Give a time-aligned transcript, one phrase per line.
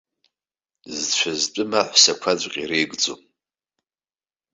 [0.97, 3.21] Зцәа зтәым аҳәсақәаҵәҟьа иреигӡом.